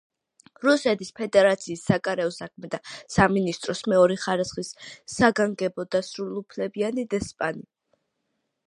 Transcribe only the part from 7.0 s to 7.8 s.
დესპანი.